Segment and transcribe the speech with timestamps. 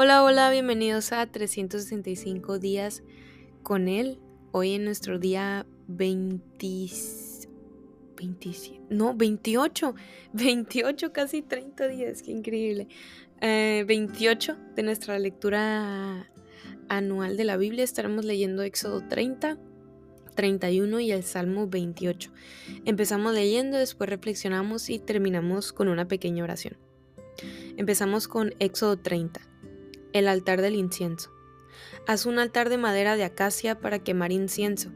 [0.00, 3.02] Hola, hola, bienvenidos a 365 días
[3.64, 4.20] con él.
[4.52, 6.40] Hoy en nuestro día 20,
[8.16, 9.96] 27, no, 28,
[10.34, 12.86] 28, casi 30 días, qué increíble.
[13.40, 16.30] 28 eh, de nuestra lectura
[16.88, 19.58] anual de la Biblia estaremos leyendo Éxodo 30,
[20.36, 22.30] 31 y el Salmo 28.
[22.84, 26.76] Empezamos leyendo, después reflexionamos y terminamos con una pequeña oración.
[27.76, 29.40] Empezamos con Éxodo 30.
[30.14, 31.30] El altar del incienso.
[32.06, 34.90] Haz un altar de madera de acacia para quemar incienso.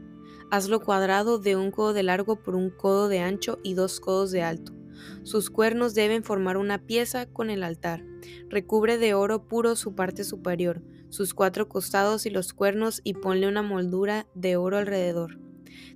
[0.49, 4.31] Hazlo cuadrado de un codo de largo por un codo de ancho y dos codos
[4.31, 4.73] de alto.
[5.21, 8.03] Sus cuernos deben formar una pieza con el altar.
[8.49, 13.47] Recubre de oro puro su parte superior, sus cuatro costados y los cuernos y ponle
[13.47, 15.39] una moldura de oro alrededor.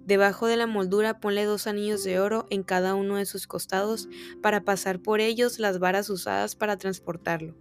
[0.06, 4.10] Debajo de la moldura ponle dos anillos de oro en cada uno de sus costados
[4.44, 7.56] para pasar por ellos las varas usadas para transportarlo.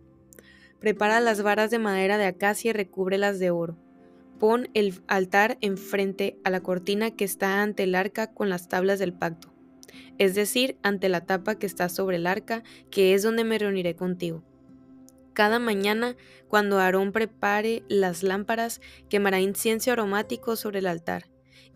[0.81, 3.77] Prepara las varas de madera de acacia y recúbrelas de oro.
[4.39, 8.99] Pon el altar enfrente a la cortina que está ante el arca con las tablas
[8.99, 9.53] del pacto,
[10.19, 13.97] es decir, ante la tapa que está sobre el arca, que es donde me reuniré
[13.97, 14.45] contigo.
[15.33, 16.17] Cada mañana,
[16.49, 21.27] cuando Aarón prepare las lámparas, quemará incienso aromático sobre el altar,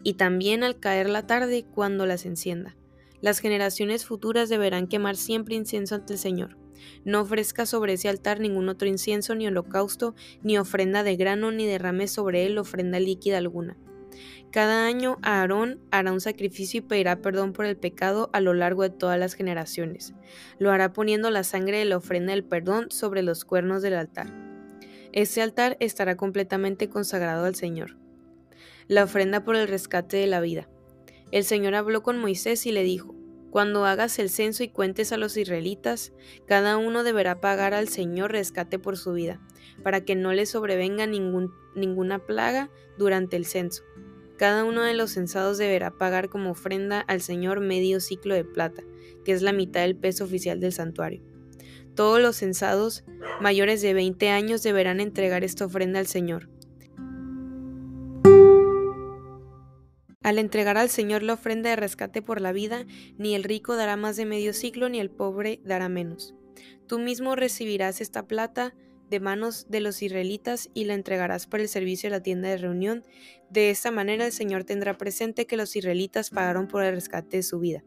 [0.02, 2.76] y también al caer la tarde, cuando las encienda.
[3.20, 6.56] Las generaciones futuras deberán quemar siempre incienso ante el Señor.
[7.04, 11.66] No ofrezca sobre ese altar ningún otro incienso, ni holocausto, ni ofrenda de grano, ni
[11.66, 13.76] derrame sobre él ofrenda líquida alguna.
[14.50, 18.82] Cada año Aarón hará un sacrificio y pedirá perdón por el pecado a lo largo
[18.82, 20.12] de todas las generaciones.
[20.58, 24.32] Lo hará poniendo la sangre de la ofrenda del perdón sobre los cuernos del altar.
[25.12, 27.96] Este altar estará completamente consagrado al Señor.
[28.88, 30.68] La ofrenda por el rescate de la vida.
[31.30, 33.14] El Señor habló con Moisés y le dijo,
[33.50, 36.12] cuando hagas el censo y cuentes a los israelitas,
[36.46, 39.40] cada uno deberá pagar al Señor rescate por su vida,
[39.82, 43.82] para que no le sobrevenga ninguna plaga durante el censo.
[44.36, 48.82] Cada uno de los censados deberá pagar como ofrenda al Señor medio ciclo de plata,
[49.24, 51.22] que es la mitad del peso oficial del santuario.
[51.94, 53.04] Todos los censados
[53.40, 56.48] mayores de 20 años deberán entregar esta ofrenda al Señor
[60.22, 62.84] Al entregar al Señor la ofrenda de rescate por la vida,
[63.16, 66.34] ni el rico dará más de medio ciclo, ni el pobre dará menos.
[66.86, 68.74] Tú mismo recibirás esta plata
[69.08, 72.58] de manos de los israelitas y la entregarás para el servicio de la tienda de
[72.58, 73.02] reunión.
[73.48, 77.42] De esta manera el Señor tendrá presente que los israelitas pagaron por el rescate de
[77.42, 77.82] su vida.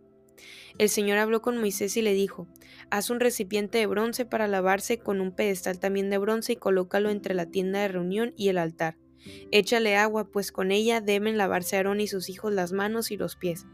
[0.80, 2.48] El Señor habló con Moisés y le dijo,
[2.90, 7.12] Haz un recipiente de bronce para lavarse con un pedestal también de bronce y colócalo
[7.12, 8.98] entre la tienda de reunión y el altar.
[9.52, 13.36] Échale agua, pues con ella deben lavarse Aarón y sus hijos las manos y los
[13.36, 13.66] pies.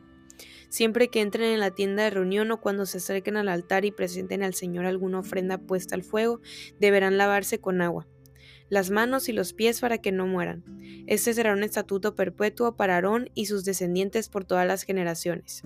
[0.70, 3.92] Siempre que entren en la tienda de reunión o cuando se acerquen al altar y
[3.92, 6.42] presenten al Señor alguna ofrenda puesta al fuego,
[6.80, 8.08] deberán lavarse con agua
[8.70, 10.64] las manos y los pies para que no mueran.
[11.08, 15.64] Este será un estatuto perpetuo para Aarón y sus descendientes por todas las generaciones.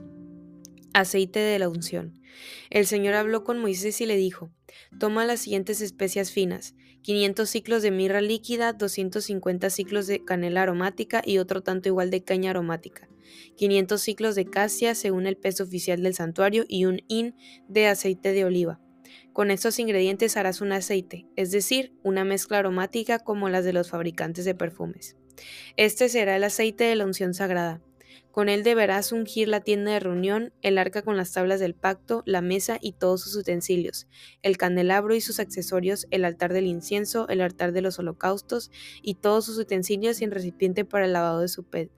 [0.93, 2.21] Aceite de la unción.
[2.69, 4.51] El Señor habló con Moisés y le dijo,
[4.99, 11.21] Toma las siguientes especias finas, 500 ciclos de mirra líquida, 250 ciclos de canela aromática
[11.25, 13.09] y otro tanto igual de caña aromática,
[13.57, 17.35] 500 ciclos de casia según el peso oficial del santuario y un hin
[17.67, 18.79] de aceite de oliva.
[19.33, 23.89] Con estos ingredientes harás un aceite, es decir, una mezcla aromática como las de los
[23.89, 25.17] fabricantes de perfumes.
[25.75, 27.81] Este será el aceite de la unción sagrada.
[28.33, 32.23] Con él deberás ungir la tienda de reunión, el arca con las tablas del pacto,
[32.25, 34.07] la mesa y todos sus utensilios,
[34.41, 38.71] el candelabro y sus accesorios, el altar del incienso, el altar de los holocaustos
[39.03, 41.45] y todos sus utensilios y el recipiente para el lavado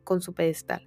[0.03, 0.85] con su pedestal.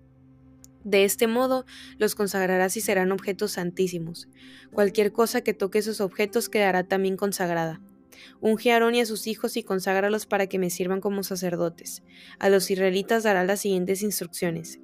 [0.85, 1.65] De este modo
[1.97, 4.29] los consagrarás y serán objetos santísimos.
[4.71, 7.81] Cualquier cosa que toque esos objetos quedará también consagrada.
[8.43, 12.03] Unge a Aarón y a sus hijos y conságralos para que me sirvan como sacerdotes.
[12.39, 14.79] A los israelitas dará las siguientes instrucciones.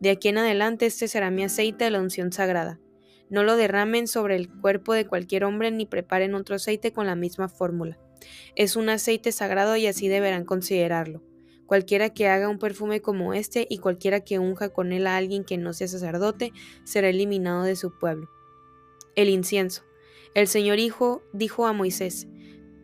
[0.00, 2.80] De aquí en adelante este será mi aceite de la unción sagrada.
[3.28, 7.14] No lo derramen sobre el cuerpo de cualquier hombre ni preparen otro aceite con la
[7.14, 7.98] misma fórmula.
[8.56, 11.22] Es un aceite sagrado y así deberán considerarlo.
[11.66, 15.44] Cualquiera que haga un perfume como este y cualquiera que unja con él a alguien
[15.44, 16.52] que no sea sacerdote
[16.82, 18.28] será eliminado de su pueblo.
[19.14, 19.84] El incienso.
[20.34, 22.26] El Señor Hijo dijo a Moisés,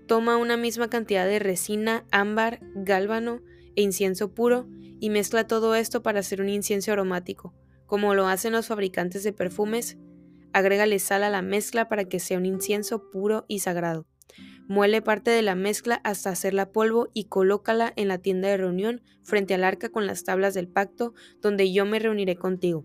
[0.06, 3.42] Toma una misma cantidad de resina, ámbar, gálbano
[3.74, 4.68] e incienso puro
[5.00, 7.54] y mezcla todo esto para hacer un incienso aromático.
[7.86, 9.96] Como lo hacen los fabricantes de perfumes,
[10.52, 14.06] agrégale sal a la mezcla para que sea un incienso puro y sagrado.
[14.68, 19.02] Muele parte de la mezcla hasta hacerla polvo y colócala en la tienda de reunión
[19.22, 22.84] frente al arca con las tablas del pacto, donde yo me reuniré contigo.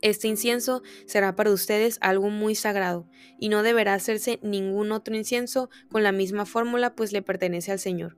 [0.00, 3.08] Este incienso será para ustedes algo muy sagrado,
[3.38, 7.78] y no deberá hacerse ningún otro incienso con la misma fórmula, pues le pertenece al
[7.78, 8.16] Señor.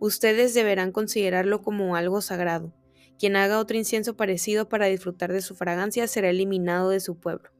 [0.00, 2.72] Ustedes deberán considerarlo como algo sagrado.
[3.18, 7.50] Quien haga otro incienso parecido para disfrutar de su fragancia será eliminado de su pueblo.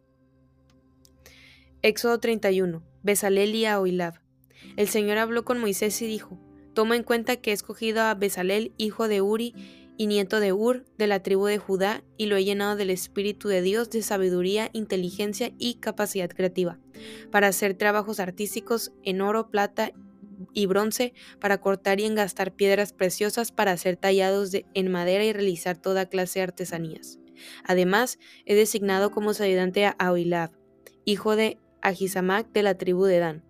[1.82, 2.82] Éxodo 31.
[3.02, 4.14] Besalel y Ahoilab.
[4.76, 6.38] El Señor habló con Moisés y dijo:
[6.75, 9.55] Toma en cuenta que he escogido a Besalel, hijo de Uri,
[9.96, 13.49] y nieto de Ur, de la tribu de Judá, y lo he llenado del Espíritu
[13.49, 16.79] de Dios, de sabiduría, inteligencia y capacidad creativa,
[17.32, 19.93] para hacer trabajos artísticos en oro, plata
[20.52, 25.76] y bronce, para cortar y engastar piedras preciosas, para hacer tallados en madera y realizar
[25.76, 27.19] toda clase de artesanías.
[27.64, 30.50] Además, he designado como ayudante a Ahoilab,
[31.05, 33.44] hijo de Ahisamac de la tribu de Dan,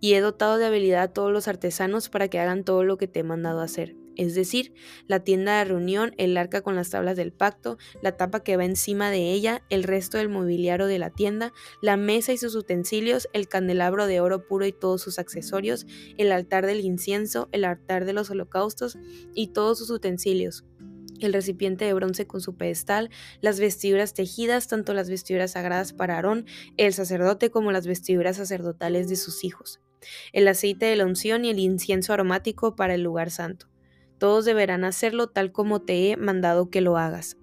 [0.00, 3.08] y he dotado de habilidad a todos los artesanos para que hagan todo lo que
[3.08, 4.72] te he mandado hacer es decir,
[5.06, 8.64] la tienda de reunión, el arca con las tablas del pacto, la tapa que va
[8.64, 11.52] encima de ella, el resto del mobiliario de la tienda,
[11.82, 15.86] la mesa y sus utensilios, el candelabro de oro puro y todos sus accesorios,
[16.16, 18.98] el altar del incienso, el altar de los holocaustos
[19.34, 20.64] y todos sus utensilios.
[21.20, 23.10] El recipiente de bronce con su pedestal,
[23.40, 26.44] las vestiduras tejidas, tanto las vestiduras sagradas para Aarón,
[26.76, 29.80] el sacerdote, como las vestiduras sacerdotales de sus hijos,
[30.34, 33.66] el aceite de la unción y el incienso aromático para el lugar santo
[34.18, 37.36] todos deberán hacerlo tal como te he mandado que lo hagas.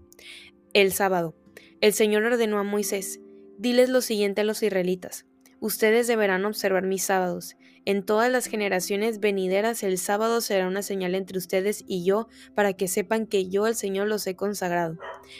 [0.73, 1.35] El sábado.
[1.81, 3.19] El Señor ordenó a Moisés,
[3.57, 5.25] diles lo siguiente a los israelitas,
[5.59, 7.55] ustedes deberán observar mis sábados.
[7.85, 12.73] En todas las generaciones venideras el sábado será una señal entre ustedes y yo para
[12.73, 14.97] que sepan que yo el Señor los he consagrado.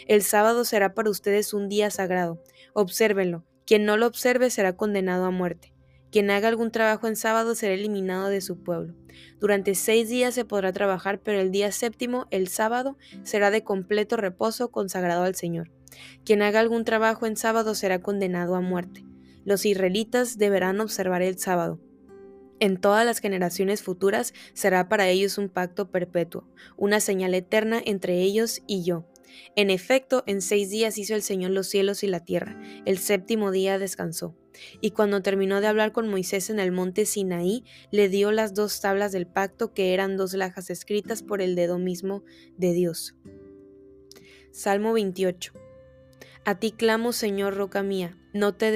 [0.08, 2.44] El sábado será para ustedes un día sagrado.
[2.74, 3.46] Obsérvenlo.
[3.66, 5.73] Quien no lo observe será condenado a muerte.
[6.14, 8.94] Quien haga algún trabajo en sábado será eliminado de su pueblo.
[9.40, 14.16] Durante seis días se podrá trabajar, pero el día séptimo, el sábado, será de completo
[14.16, 15.72] reposo consagrado al Señor.
[16.24, 19.04] Quien haga algún trabajo en sábado será condenado a muerte.
[19.44, 21.80] Los israelitas deberán observar el sábado.
[22.60, 28.22] En todas las generaciones futuras será para ellos un pacto perpetuo, una señal eterna entre
[28.22, 29.08] ellos y yo.
[29.56, 33.52] En efecto, en seis días hizo el Señor los cielos y la tierra, el séptimo
[33.52, 34.36] día descansó.
[34.82, 38.80] Y cuando terminó de hablar con Moisés en el monte Sinaí, le dio las dos
[38.82, 42.24] tablas del pacto que eran dos lajas escritas por el dedo mismo
[42.58, 43.16] de Dios.
[44.52, 45.54] Salmo 28.
[46.46, 48.72] A ti clamo, Señor, roca mía, no te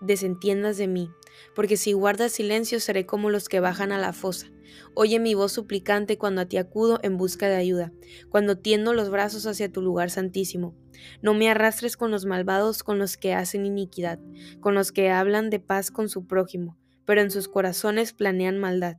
[0.00, 1.10] desentiendas de mí,
[1.54, 4.48] porque si guardas silencio seré como los que bajan a la fosa.
[4.94, 7.92] Oye mi voz suplicante cuando a ti acudo en busca de ayuda,
[8.30, 10.74] cuando tiendo los brazos hacia tu lugar santísimo.
[11.20, 14.18] No me arrastres con los malvados, con los que hacen iniquidad,
[14.60, 18.96] con los que hablan de paz con su prójimo, pero en sus corazones planean maldad.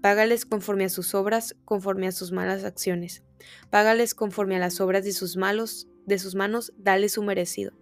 [0.00, 3.24] Págales conforme a sus obras, conforme a sus malas acciones.
[3.70, 7.72] Págales conforme a las obras de sus malos, de sus manos, dale su merecido,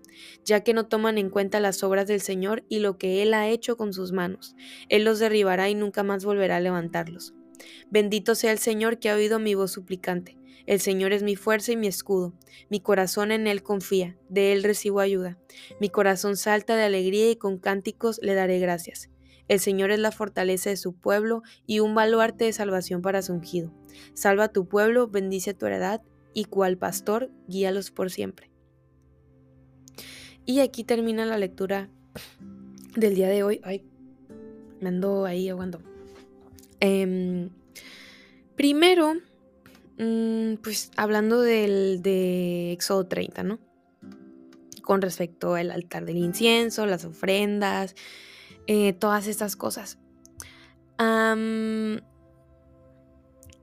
[0.45, 3.49] ya que no toman en cuenta las obras del Señor y lo que Él ha
[3.49, 4.57] hecho con sus manos.
[4.89, 7.35] Él los derribará y nunca más volverá a levantarlos.
[7.89, 10.37] Bendito sea el Señor que ha oído mi voz suplicante.
[10.67, 12.35] El Señor es mi fuerza y mi escudo.
[12.69, 15.39] Mi corazón en Él confía, de Él recibo ayuda.
[15.81, 19.09] Mi corazón salta de alegría y con cánticos le daré gracias.
[19.47, 23.33] El Señor es la fortaleza de su pueblo y un baluarte de salvación para su
[23.33, 23.73] ungido.
[24.15, 26.03] Salva a tu pueblo, bendice tu heredad
[26.37, 28.51] y cual pastor, guíalos por siempre.
[30.45, 31.89] Y aquí termina la lectura
[32.95, 33.61] del día de hoy.
[33.65, 33.83] Ay,
[34.81, 35.81] me ando ahí aguando.
[36.79, 37.51] Em,
[38.55, 39.15] primero,
[39.99, 43.59] Mm, pues hablando del, de Éxodo 30, ¿no?
[44.83, 47.95] Con respecto al altar del incienso, las ofrendas,
[48.67, 49.99] eh, todas estas cosas.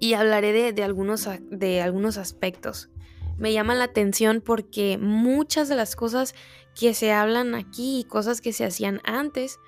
[0.04, 2.90] Y hablaré de, algunos, de algunos aspectos.
[3.38, 6.36] Me llama la atención porque muchas de las cosas
[6.78, 9.60] que se hablan aquí y cosas que se hacían antes,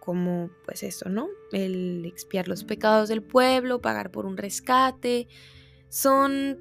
[0.00, 1.28] como pues esto, ¿no?
[1.52, 5.28] El expiar los pecados del pueblo, pagar por un rescate,
[5.90, 6.58] son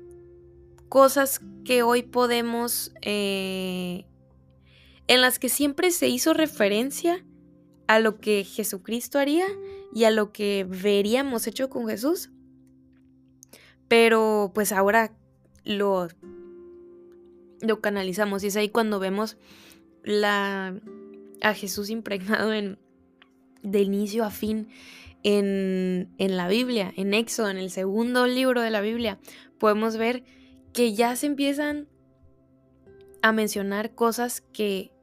[0.90, 4.04] cosas que hoy podemos, eh,
[5.08, 7.26] en las que siempre se hizo referencia
[7.88, 9.48] a lo que Jesucristo haría
[9.96, 12.31] y a lo que veríamos hecho con Jesús.
[13.92, 15.12] Pero pues ahora
[15.66, 16.08] lo,
[17.60, 19.36] lo canalizamos y es ahí cuando vemos
[20.02, 20.80] la,
[21.42, 22.80] a Jesús impregnado en,
[23.64, 24.70] de inicio a fin
[25.24, 29.20] en, la Biblia, en Éxodo, en el segundo libro de la Biblia,
[29.60, 30.24] podemos ver
[30.72, 31.90] que ya se empiezan
[33.22, 34.94] a mencionar cosas que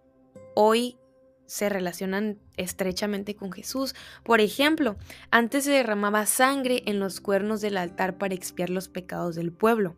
[0.54, 0.96] hoy
[1.48, 3.94] se relacionan estrechamente con Jesús.
[4.22, 4.96] Por ejemplo,
[5.30, 9.96] antes se derramaba sangre en los cuernos del altar para expiar los pecados del pueblo.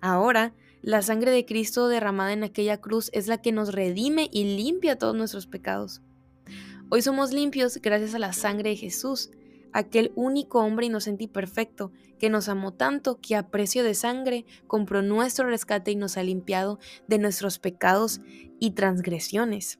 [0.00, 4.56] Ahora La sangre de Cristo derramada en aquella cruz es la que nos redime y
[4.56, 6.00] limpia todos nuestros pecados.
[6.88, 9.30] Hoy somos limpios gracias a la sangre de Jesús,
[9.74, 14.46] aquel único hombre inocente y perfecto que nos amó tanto que a precio de sangre
[14.66, 16.78] compró nuestro rescate y nos ha limpiado
[17.08, 18.22] de nuestros pecados
[18.58, 19.78] y transgresiones.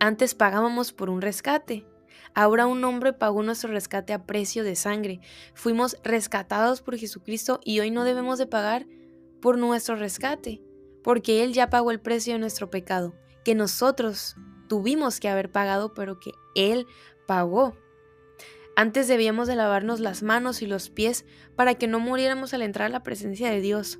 [0.00, 1.86] Antes pagábamos por un rescate,
[2.34, 5.20] Ahora un hombre pagó nuestro rescate a precio de sangre.
[5.54, 8.86] Fuimos rescatados por Jesucristo y hoy no debemos de pagar
[9.40, 10.62] por nuestro rescate,
[11.02, 13.14] porque Él ya pagó el precio de nuestro pecado,
[13.44, 14.36] que nosotros
[14.68, 16.86] tuvimos que haber pagado, pero que Él
[17.26, 17.76] pagó.
[18.76, 21.24] Antes debíamos de lavarnos las manos y los pies
[21.56, 23.98] para que no muriéramos al entrar a la presencia de Dios.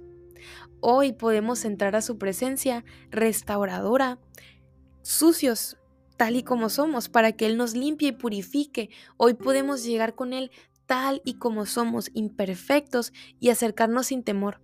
[0.81, 4.19] Hoy podemos entrar a su presencia restauradora,
[5.03, 5.80] sucios,
[6.21, 8.91] tal y como somos, para que Él nos limpie y purifique.
[9.17, 10.51] Hoy podemos llegar con Él
[10.85, 14.61] tal y como somos, imperfectos, y acercarnos sin temor,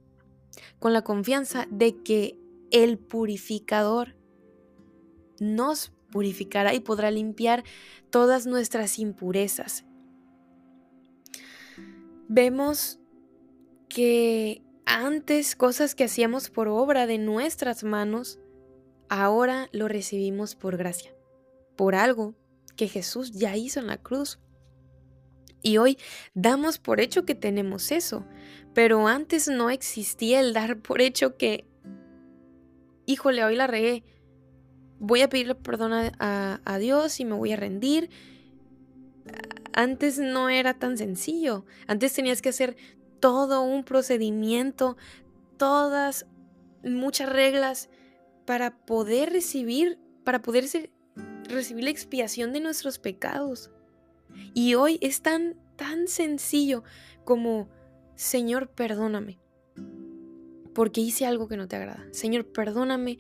[0.79, 2.39] con la confianza de que
[2.71, 4.19] el purificador
[5.41, 7.65] nos purificará y podrá limpiar
[8.11, 9.87] todas nuestras impurezas.
[12.29, 13.01] Vemos
[13.89, 18.39] que antes cosas que hacíamos por obra de nuestras manos,
[19.09, 21.16] ahora lo recibimos por gracia
[21.77, 22.35] por algo
[22.77, 24.39] que Jesús ya hizo en la cruz.
[25.63, 25.99] Y hoy
[26.35, 28.25] damos por hecho que tenemos eso,
[28.75, 31.67] pero antes no existía el dar por hecho que,
[33.07, 34.05] híjole, hoy la regué,
[34.99, 38.11] voy a pedirle perdón a, a Dios y me voy a rendir.
[39.73, 42.77] Antes no era tan sencillo, antes tenías que hacer
[43.21, 44.97] todo un procedimiento,
[45.57, 46.27] todas,
[46.85, 47.89] muchas reglas
[48.45, 50.91] para poder recibir, para poder ser
[51.49, 53.71] recibir la expiación de nuestros pecados.
[54.55, 56.83] Y hoy es tan, tan sencillo
[57.25, 57.69] como,
[58.15, 59.39] Señor, perdóname,
[60.75, 62.07] porque hice algo que no te agrada.
[62.13, 63.19] Señor, perdóname.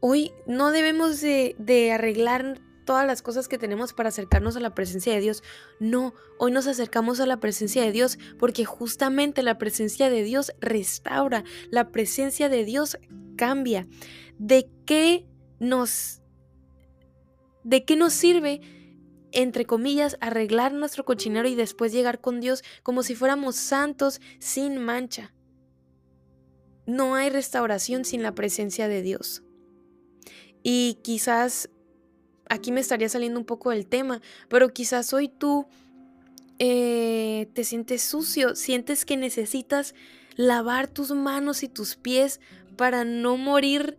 [0.00, 4.74] Hoy no debemos de, de arreglar todas las cosas que tenemos para acercarnos a la
[4.74, 5.42] presencia de Dios.
[5.80, 10.52] No, hoy nos acercamos a la presencia de Dios porque justamente la presencia de Dios
[10.60, 12.98] restaura, la presencia de Dios
[13.36, 13.86] cambia.
[14.38, 15.26] ¿De qué
[15.58, 16.20] nos
[17.64, 18.60] ¿De qué nos sirve,
[19.32, 24.78] entre comillas, arreglar nuestro cochinero y después llegar con Dios como si fuéramos santos sin
[24.78, 25.32] mancha?
[26.86, 29.42] No hay restauración sin la presencia de Dios.
[30.62, 31.70] Y quizás
[32.48, 35.66] aquí me estaría saliendo un poco del tema, pero quizás hoy tú
[36.58, 39.94] eh, te sientes sucio, sientes que necesitas
[40.36, 42.40] lavar tus manos y tus pies
[42.76, 43.96] para no morir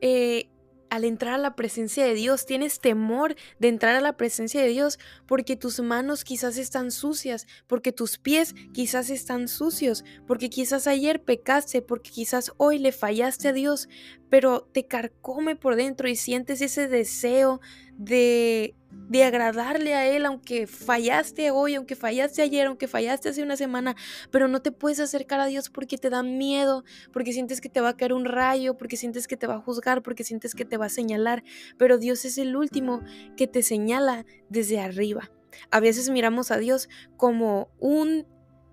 [0.00, 0.48] eh,
[0.90, 4.68] al entrar a la presencia de Dios, tienes temor de entrar a la presencia de
[4.68, 10.86] Dios porque tus manos quizás están sucias, porque tus pies quizás están sucios, porque quizás
[10.86, 13.88] ayer pecaste, porque quizás hoy le fallaste a Dios,
[14.30, 17.60] pero te carcome por dentro y sientes ese deseo
[17.98, 23.56] de, de agradarle a Él, aunque fallaste hoy, aunque fallaste ayer, aunque fallaste hace una
[23.56, 23.96] semana,
[24.30, 27.80] pero no te puedes acercar a Dios porque te da miedo, porque sientes que te
[27.80, 30.64] va a caer un rayo, porque sientes que te va a juzgar, porque sientes que
[30.64, 31.42] te va a señalar,
[31.76, 33.02] pero Dios es el último
[33.36, 35.30] que te señala desde arriba.
[35.70, 38.26] A veces miramos a Dios como un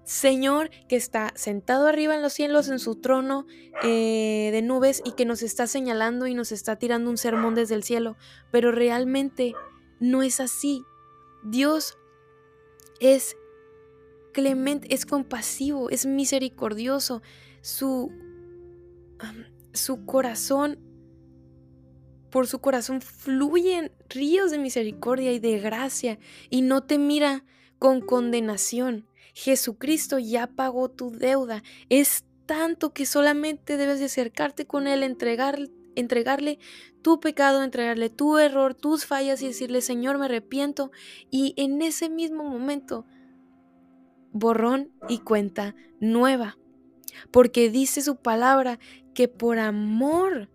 [0.05, 3.47] Señor que está sentado arriba en los cielos en su trono
[3.83, 7.73] eh, de nubes y que nos está señalando y nos está tirando un sermón desde
[7.73, 8.15] el cielo,
[8.51, 9.55] pero realmente
[9.99, 10.83] no es así.
[11.43, 11.97] Dios
[12.99, 13.35] es
[14.31, 17.23] clemente, es compasivo, es misericordioso.
[17.61, 18.11] Su,
[19.73, 20.77] su corazón,
[22.29, 26.19] por su corazón fluyen ríos de misericordia y de gracia
[26.51, 27.43] y no te mira
[27.79, 31.61] con condenación Jesucristo ya pagó tu deuda.
[31.89, 35.59] Es tanto que solamente debes de acercarte con Él, entregar,
[35.95, 36.57] entregarle
[37.01, 40.91] tu pecado, entregarle tu error, tus fallas y decirle, Señor, me arrepiento.
[41.29, 43.05] Y en ese mismo momento,
[44.31, 46.57] borrón y cuenta nueva.
[47.29, 48.79] Porque dice su palabra
[49.13, 50.49] que por amor,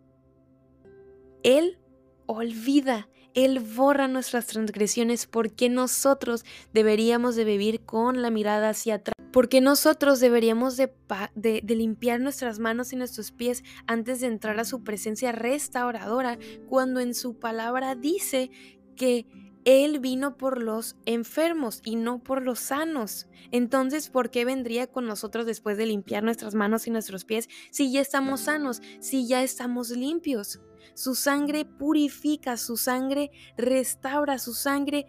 [1.43, 1.79] Él
[2.25, 9.15] olvida él borra nuestras transgresiones porque nosotros deberíamos de vivir con la mirada hacia atrás.
[9.33, 14.83] Porque nosotros deberíamos de, limpiar nuestras manos y nuestros pies antes de entrar a su
[14.83, 18.51] presencia restauradora, cuando en su palabra dice
[18.97, 19.27] que
[19.65, 23.29] él vino por los enfermos y no por los sanos.
[23.53, 27.93] Entonces, ¿por qué vendría con nosotros después de limpiar nuestras manos y nuestros pies si
[27.93, 30.61] ya estamos sanos, si ya estamos limpios?
[30.95, 35.07] Su sangre purifica, su sangre restaura, su sangre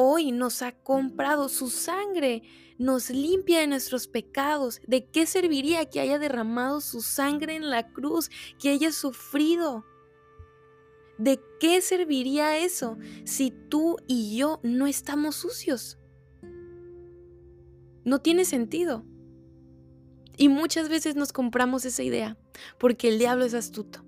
[0.00, 2.42] hoy nos ha comprado su sangre,
[2.78, 4.80] nos limpia de nuestros pecados.
[4.86, 8.30] ¿De qué serviría que haya derramado su sangre en la cruz,
[8.60, 9.84] que haya sufrido?
[11.18, 15.98] ¿De qué serviría eso si tú y yo no estamos sucios?
[18.04, 19.04] No tiene sentido.
[20.36, 22.38] Y muchas veces nos compramos esa idea
[22.78, 24.07] porque el diablo es astuto.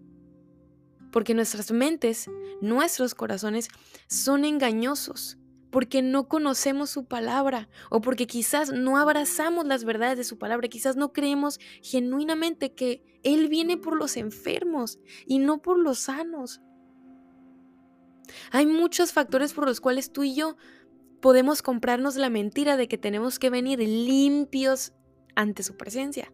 [1.11, 3.69] Porque nuestras mentes, nuestros corazones
[4.09, 5.39] son engañosos
[5.71, 10.69] porque no conocemos su palabra o porque quizás no abrazamos las verdades de su palabra,
[10.69, 16.61] quizás no creemos genuinamente que Él viene por los enfermos y no por los sanos.
[18.53, 20.57] Hay muchos factores por los cuales tú y yo
[21.21, 24.93] podemos comprarnos la mentira de que tenemos que venir limpios
[25.35, 26.33] ante su presencia.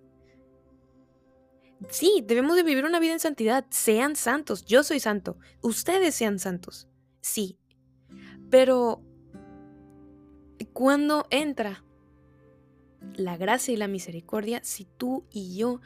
[1.91, 3.67] Sí, debemos de vivir una vida en santidad.
[3.71, 4.65] Sean santos.
[4.65, 5.39] Yo soy santo.
[5.63, 6.89] Ustedes sean santos.
[7.21, 7.59] Sí.
[8.51, 9.03] Pero
[10.73, 11.85] cuando entra
[13.15, 15.81] la gracia y la misericordia si tú y yo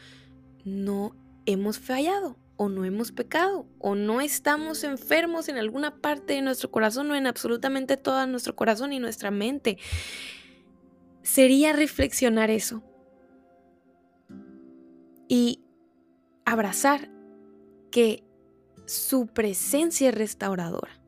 [0.64, 1.14] no
[1.46, 2.36] hemos fallado?
[2.62, 7.14] o no hemos pecado, o no estamos enfermos en alguna parte de nuestro corazón o
[7.14, 9.78] en absolutamente todo nuestro corazón y nuestra mente.
[11.22, 12.82] Sería reflexionar eso
[15.26, 15.62] y
[16.44, 17.10] abrazar
[17.90, 18.24] que
[18.86, 21.00] su presencia es restauradora.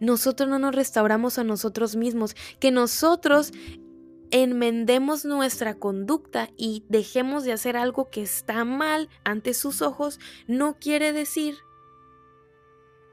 [0.00, 3.52] Nosotros no nos restauramos a nosotros mismos, que nosotros
[4.30, 10.18] enmendemos nuestra conducta y dejemos de hacer algo que está mal ante sus ojos,
[10.48, 11.56] no quiere decir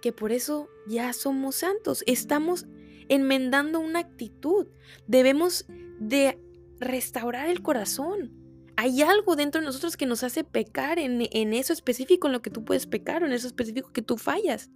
[0.02, 2.04] que por eso ya somos santos.
[2.08, 2.66] Estamos
[3.08, 4.68] enmendando una actitud.
[5.06, 5.66] Debemos
[6.00, 6.42] de
[6.80, 8.41] restaurar el corazón.
[8.82, 12.42] Hay algo dentro de nosotros que nos hace pecar en, en, eso específico, en lo
[12.42, 14.72] que tú puedes pecar, en eso específico que tú fallas.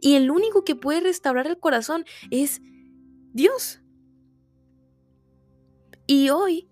[0.00, 2.62] Y el único que puede restaurar el corazón es
[3.32, 3.80] Dios.
[6.06, 6.68] Y hoy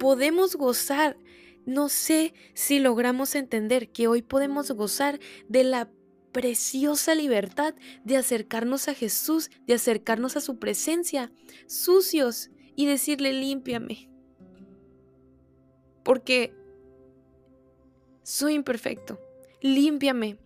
[0.00, 1.16] podemos gozar,
[1.64, 5.92] no sé si logramos entender que hoy podemos gozar de la
[6.32, 11.30] preciosa libertad de acercarnos a Jesús, de acercarnos a su presencia,
[11.68, 14.10] sucios, y decirle, límpiame.
[16.06, 16.54] Porque
[18.22, 19.20] soy imperfecto.
[19.60, 20.38] Límpiame,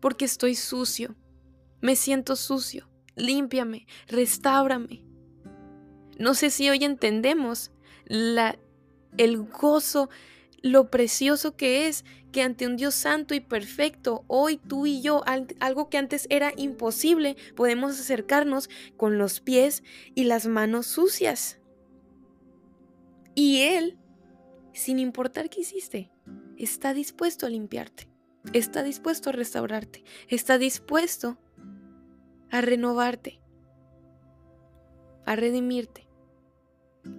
[0.00, 1.14] porque estoy sucio.
[1.82, 2.88] Me siento sucio.
[3.14, 5.04] Límpiame, restáurame.
[6.18, 7.70] No sé si hoy entendemos
[8.08, 10.08] el gozo,
[10.62, 15.22] lo precioso que es que ante un Dios santo y perfecto, hoy tú y yo,
[15.60, 19.82] algo que antes era imposible, podemos acercarnos con los pies
[20.14, 21.58] y las manos sucias.
[23.34, 23.98] Y Él,
[24.74, 26.10] sin importar qué hiciste,
[26.58, 28.08] está dispuesto a limpiarte,
[28.52, 31.38] está dispuesto a restaurarte, está dispuesto
[32.50, 33.40] a renovarte,
[35.24, 36.06] a redimirte.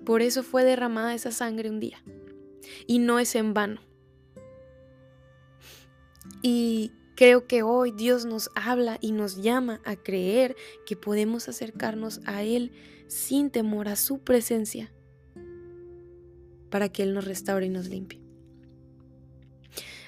[0.05, 2.03] Por eso fue derramada esa sangre un día.
[2.87, 3.81] Y no es en vano.
[6.41, 12.21] Y creo que hoy Dios nos habla y nos llama a creer que podemos acercarnos
[12.25, 12.71] a Él
[13.07, 14.91] sin temor a su presencia
[16.75, 18.19] para que Él nos restaure y nos limpie.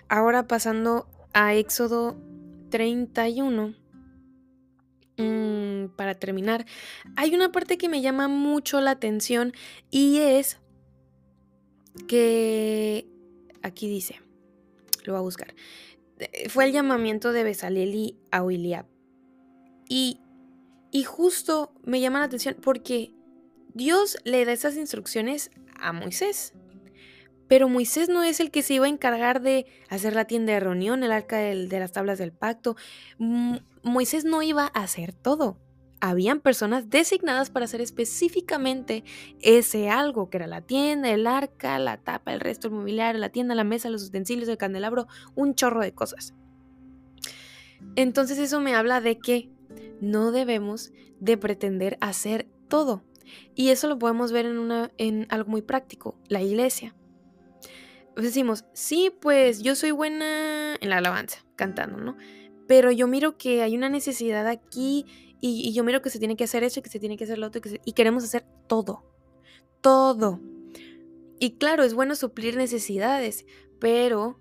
[0.10, 2.17] Ahora pasando a Éxodo
[2.69, 3.73] 31
[5.17, 6.67] Mm, para terminar,
[7.15, 9.51] hay una parte que me llama mucho la atención
[9.89, 10.60] y es
[12.08, 13.08] que
[13.63, 14.21] aquí dice,
[15.06, 15.56] lo voy a buscar,
[16.19, 18.86] eh, fue el llamamiento de Besaleli a Uiliab.
[19.89, 20.19] Y,
[20.91, 23.12] y justo me llama la atención porque
[23.78, 26.54] Dios le da esas instrucciones a Moisés.
[27.48, 30.60] Pero Moisés no es el que se iba a encargar de hacer la tienda de
[30.60, 32.76] reunión, el arca de las tablas del pacto.
[33.84, 35.60] Moisés no iba a hacer todo.
[36.02, 39.04] Habían personas designadas para hacer específicamente
[39.42, 43.30] ese algo, que era la tienda, el arca, la tapa, el resto, del mobiliario, la
[43.30, 46.34] tienda, la mesa, los utensilios, el candelabro, un chorro de cosas.
[47.96, 49.52] Entonces eso me habla de que
[50.02, 53.04] no debemos de pretender hacer todo.
[53.56, 56.96] Y eso lo podemos ver en, una, en algo muy práctico, la iglesia
[58.22, 62.18] decimos, sí, pues yo soy buena en la alabanza, cantando, ¿no?
[62.68, 65.06] Pero yo miro que hay una necesidad aquí
[65.40, 67.38] y, yo miro que se tiene que hacer eso y que se tiene que hacer
[67.38, 69.04] lo otro y, y queremos hacer todo,
[69.82, 70.40] todo.
[71.40, 73.46] Y claro, es bueno suplir necesidades,
[73.80, 74.40] pero,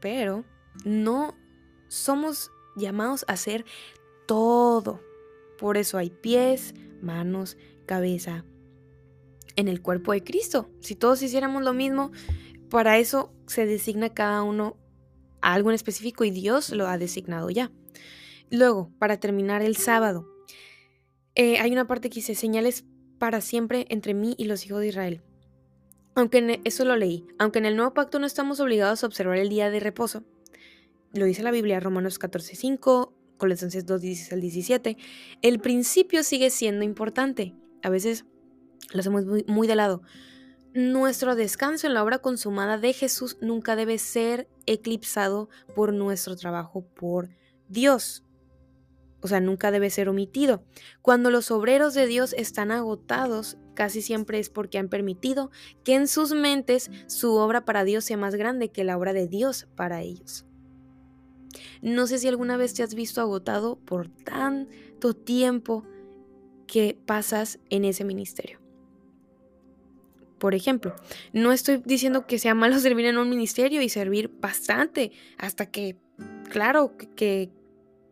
[0.00, 0.44] pero,
[0.84, 1.36] no
[1.88, 3.66] somos llamados a hacer
[4.26, 5.00] todo.
[5.58, 8.44] Por eso hay pies, manos, cabeza,
[9.56, 10.70] en el cuerpo de Cristo.
[10.80, 12.10] Si todos hiciéramos lo mismo,
[12.70, 14.76] para eso se designa cada uno
[15.40, 17.70] a algo en específico y Dios lo ha designado ya.
[18.50, 20.28] Luego, para terminar el sábado,
[21.34, 22.84] eh, hay una parte que dice señales
[23.18, 25.22] para siempre entre mí y los hijos de Israel.
[26.14, 29.38] Aunque e, eso lo leí, aunque en el nuevo pacto no estamos obligados a observar
[29.38, 30.24] el día de reposo,
[31.14, 33.12] lo dice la Biblia, Romanos 14:5,
[33.42, 34.96] Colosenses 2, 16 al 17,
[35.42, 37.56] el principio sigue siendo importante.
[37.82, 38.24] A veces
[38.92, 40.02] lo hacemos muy de lado.
[40.74, 46.86] Nuestro descanso en la obra consumada de Jesús nunca debe ser eclipsado por nuestro trabajo
[46.94, 47.30] por
[47.68, 48.22] Dios.
[49.22, 50.62] O sea, nunca debe ser omitido.
[51.00, 55.50] Cuando los obreros de Dios están agotados, casi siempre es porque han permitido
[55.82, 59.26] que en sus mentes su obra para Dios sea más grande que la obra de
[59.26, 60.46] Dios para ellos.
[61.80, 65.84] No sé si alguna vez te has visto agotado por tanto tiempo
[66.66, 68.60] que pasas en ese ministerio.
[70.38, 70.96] Por ejemplo,
[71.32, 75.96] no estoy diciendo que sea malo servir en un ministerio y servir bastante hasta que,
[76.50, 77.50] claro, que,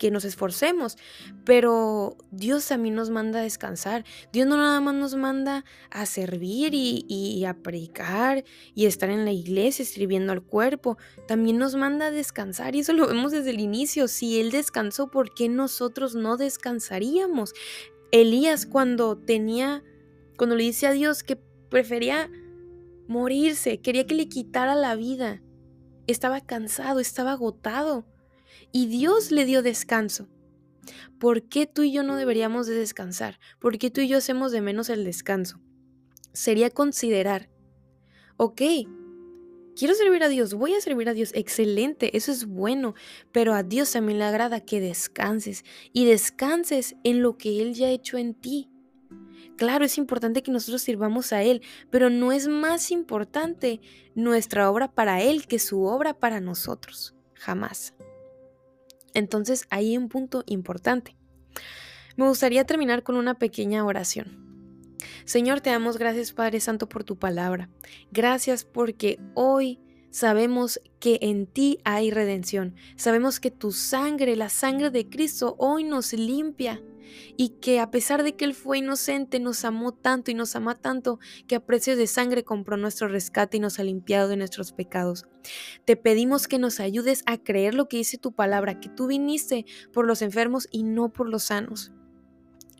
[0.00, 0.96] que nos esforcemos,
[1.44, 4.04] pero Dios también nos manda a descansar.
[4.32, 8.42] Dios no nada más nos manda a servir y, a predicar
[8.74, 10.96] y estar en la iglesia escribiendo al cuerpo,
[11.28, 14.08] también nos manda a descansar y eso lo vemos desde el inicio.
[14.08, 17.52] Si Él descansó, ¿por qué nosotros no descansaríamos?
[18.10, 19.84] Elías cuando tenía,
[20.38, 21.36] cuando le dice a Dios que
[21.68, 22.30] prefería
[23.06, 25.42] morirse, quería que le quitara la vida.
[26.06, 28.06] Estaba cansado, estaba agotado.
[28.72, 30.28] Y Dios le dio descanso.
[31.18, 33.38] ¿Por qué tú y yo no deberíamos de descansar?
[33.58, 35.60] ¿Por qué tú y yo hacemos de menos el descanso?
[36.32, 37.50] Sería considerar,
[38.36, 38.62] ok,
[39.76, 42.94] quiero servir a Dios, voy a servir a Dios, excelente, eso es bueno,
[43.32, 47.88] pero a Dios también le agrada que descanses y descanses en lo que Él ya
[47.88, 48.70] ha hecho en ti.
[49.56, 51.60] Claro, es importante que nosotros sirvamos a Él,
[51.90, 53.80] pero no es más importante
[54.14, 57.14] nuestra obra para Él que su obra para nosotros.
[57.34, 57.94] Jamás.
[59.14, 61.16] Entonces, ahí hay un punto importante.
[62.16, 64.50] Me gustaría terminar con una pequeña oración.
[65.24, 67.70] Señor, te damos gracias Padre Santo por tu palabra.
[68.10, 72.74] Gracias porque hoy sabemos que en ti hay redención.
[72.96, 76.82] Sabemos que tu sangre, la sangre de Cristo, hoy nos limpia
[77.36, 80.74] y que a pesar de que Él fue inocente, nos amó tanto y nos ama
[80.74, 84.72] tanto que a precio de sangre compró nuestro rescate y nos ha limpiado de nuestros
[84.72, 85.26] pecados.
[85.84, 89.64] Te pedimos que nos ayudes a creer lo que dice tu palabra, que tú viniste
[89.92, 91.92] por los enfermos y no por los sanos.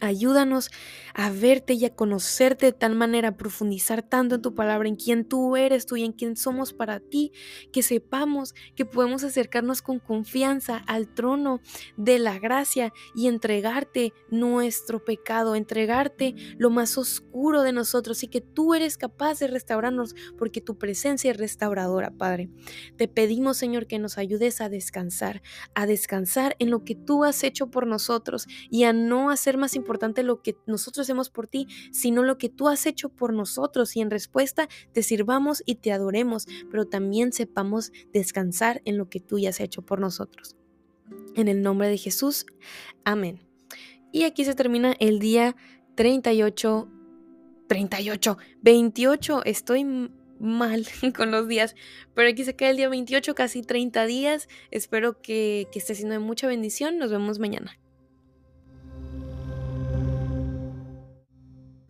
[0.00, 0.70] Ayúdanos
[1.14, 4.96] a verte y a conocerte de tal manera, a profundizar tanto en tu palabra, en
[4.96, 7.32] quién tú eres tú y en quién somos para ti,
[7.72, 11.60] que sepamos que podemos acercarnos con confianza al trono
[11.98, 18.40] de la gracia y entregarte nuestro pecado, entregarte lo más oscuro de nosotros y que
[18.40, 22.48] tú eres capaz de restaurarnos porque tu presencia es restauradora, Padre.
[22.96, 25.42] Te pedimos, Señor, que nos ayudes a descansar,
[25.74, 29.74] a descansar en lo que tú has hecho por nosotros y a no hacer más
[29.74, 33.32] importante importante lo que nosotros hacemos por ti, sino lo que tú has hecho por
[33.32, 39.08] nosotros y en respuesta te sirvamos y te adoremos, pero también sepamos descansar en lo
[39.08, 40.56] que tú ya has hecho por nosotros.
[41.34, 42.46] En el nombre de Jesús,
[43.04, 43.40] amén.
[44.12, 45.56] Y aquí se termina el día
[45.96, 46.88] 38,
[47.66, 49.84] 38, 28, estoy
[50.38, 51.74] mal con los días,
[52.14, 54.48] pero aquí se queda el día 28, casi 30 días.
[54.70, 56.96] Espero que, que esté siendo de mucha bendición.
[56.96, 57.79] Nos vemos mañana.